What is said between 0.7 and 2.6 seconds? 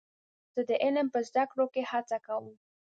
علم په زده کړه کې هڅه کوم.